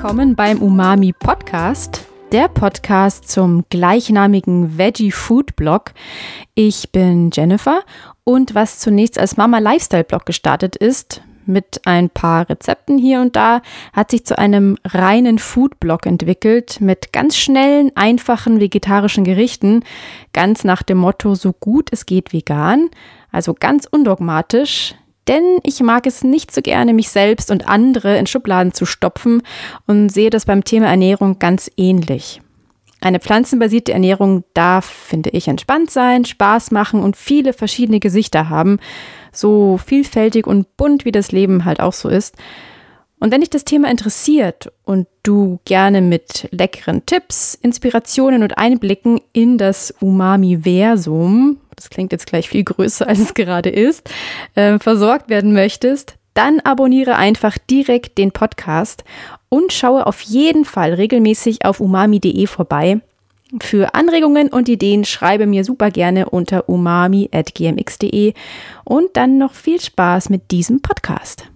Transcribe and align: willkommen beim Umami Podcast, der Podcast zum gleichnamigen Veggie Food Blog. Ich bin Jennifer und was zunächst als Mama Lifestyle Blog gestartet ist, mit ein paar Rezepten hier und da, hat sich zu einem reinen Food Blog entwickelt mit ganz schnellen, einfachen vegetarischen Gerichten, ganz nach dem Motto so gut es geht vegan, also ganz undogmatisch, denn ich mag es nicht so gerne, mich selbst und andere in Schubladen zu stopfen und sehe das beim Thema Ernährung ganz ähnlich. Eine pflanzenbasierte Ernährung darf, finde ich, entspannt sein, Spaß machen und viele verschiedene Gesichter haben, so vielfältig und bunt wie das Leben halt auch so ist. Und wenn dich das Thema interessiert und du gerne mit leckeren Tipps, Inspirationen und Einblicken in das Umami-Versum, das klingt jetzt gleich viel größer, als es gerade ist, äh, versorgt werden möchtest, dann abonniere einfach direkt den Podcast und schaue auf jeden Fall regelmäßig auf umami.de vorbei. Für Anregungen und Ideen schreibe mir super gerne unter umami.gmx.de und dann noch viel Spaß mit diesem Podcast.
willkommen 0.00 0.36
beim 0.36 0.62
Umami 0.62 1.12
Podcast, 1.12 2.06
der 2.30 2.46
Podcast 2.46 3.28
zum 3.28 3.64
gleichnamigen 3.68 4.78
Veggie 4.78 5.10
Food 5.10 5.56
Blog. 5.56 5.90
Ich 6.54 6.92
bin 6.92 7.32
Jennifer 7.32 7.80
und 8.22 8.54
was 8.54 8.78
zunächst 8.78 9.18
als 9.18 9.36
Mama 9.36 9.58
Lifestyle 9.58 10.04
Blog 10.04 10.24
gestartet 10.24 10.76
ist, 10.76 11.22
mit 11.46 11.80
ein 11.84 12.10
paar 12.10 12.48
Rezepten 12.48 12.96
hier 12.96 13.20
und 13.20 13.34
da, 13.34 13.60
hat 13.92 14.12
sich 14.12 14.24
zu 14.24 14.38
einem 14.38 14.78
reinen 14.84 15.40
Food 15.40 15.80
Blog 15.80 16.06
entwickelt 16.06 16.80
mit 16.80 17.12
ganz 17.12 17.36
schnellen, 17.36 17.90
einfachen 17.96 18.60
vegetarischen 18.60 19.24
Gerichten, 19.24 19.82
ganz 20.32 20.62
nach 20.62 20.84
dem 20.84 20.98
Motto 20.98 21.34
so 21.34 21.52
gut 21.52 21.88
es 21.90 22.06
geht 22.06 22.32
vegan, 22.32 22.88
also 23.32 23.52
ganz 23.52 23.84
undogmatisch, 23.90 24.94
denn 25.28 25.58
ich 25.62 25.80
mag 25.80 26.06
es 26.06 26.24
nicht 26.24 26.52
so 26.52 26.62
gerne, 26.62 26.94
mich 26.94 27.10
selbst 27.10 27.50
und 27.50 27.68
andere 27.68 28.16
in 28.16 28.26
Schubladen 28.26 28.72
zu 28.72 28.86
stopfen 28.86 29.42
und 29.86 30.08
sehe 30.08 30.30
das 30.30 30.46
beim 30.46 30.64
Thema 30.64 30.86
Ernährung 30.86 31.38
ganz 31.38 31.70
ähnlich. 31.76 32.40
Eine 33.00 33.20
pflanzenbasierte 33.20 33.92
Ernährung 33.92 34.42
darf, 34.54 34.86
finde 34.86 35.30
ich, 35.30 35.46
entspannt 35.46 35.90
sein, 35.90 36.24
Spaß 36.24 36.72
machen 36.72 37.00
und 37.00 37.16
viele 37.16 37.52
verschiedene 37.52 38.00
Gesichter 38.00 38.48
haben, 38.48 38.78
so 39.30 39.78
vielfältig 39.78 40.46
und 40.46 40.76
bunt 40.76 41.04
wie 41.04 41.12
das 41.12 41.30
Leben 41.30 41.64
halt 41.64 41.80
auch 41.80 41.92
so 41.92 42.08
ist. 42.08 42.34
Und 43.20 43.32
wenn 43.32 43.40
dich 43.40 43.50
das 43.50 43.64
Thema 43.64 43.90
interessiert 43.90 44.72
und 44.84 45.06
du 45.22 45.60
gerne 45.64 46.00
mit 46.00 46.48
leckeren 46.50 47.04
Tipps, 47.04 47.54
Inspirationen 47.54 48.42
und 48.42 48.58
Einblicken 48.58 49.20
in 49.32 49.58
das 49.58 49.92
Umami-Versum, 50.00 51.58
das 51.78 51.90
klingt 51.90 52.12
jetzt 52.12 52.26
gleich 52.26 52.48
viel 52.48 52.64
größer, 52.64 53.06
als 53.08 53.20
es 53.20 53.34
gerade 53.34 53.70
ist, 53.70 54.10
äh, 54.54 54.78
versorgt 54.78 55.28
werden 55.30 55.52
möchtest, 55.52 56.16
dann 56.34 56.60
abonniere 56.60 57.16
einfach 57.16 57.58
direkt 57.58 58.18
den 58.18 58.32
Podcast 58.32 59.04
und 59.48 59.72
schaue 59.72 60.06
auf 60.06 60.20
jeden 60.20 60.64
Fall 60.64 60.94
regelmäßig 60.94 61.64
auf 61.64 61.80
umami.de 61.80 62.46
vorbei. 62.46 63.00
Für 63.60 63.94
Anregungen 63.94 64.48
und 64.48 64.68
Ideen 64.68 65.04
schreibe 65.04 65.46
mir 65.46 65.64
super 65.64 65.90
gerne 65.90 66.28
unter 66.28 66.68
umami.gmx.de 66.68 68.34
und 68.84 69.08
dann 69.14 69.38
noch 69.38 69.54
viel 69.54 69.80
Spaß 69.80 70.28
mit 70.28 70.50
diesem 70.50 70.82
Podcast. 70.82 71.48